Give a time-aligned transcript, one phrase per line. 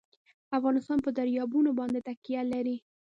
[0.57, 2.75] افغانستان په دریابونه باندې تکیه لري.